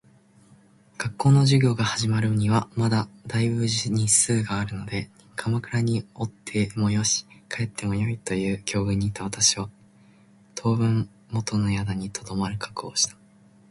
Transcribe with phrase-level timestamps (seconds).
[0.97, 9.69] 学校の授業が始まるにはまだ大分日数があるので鎌倉におってもよし、帰ってもよいという境遇にいた私は、
[10.55, 13.15] 当分元の宿に留まる覚悟をした。